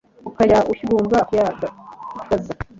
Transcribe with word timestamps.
Ukajya 0.29 0.57
ushyugumbwa 0.71 1.17
kuyagaza 1.27 1.67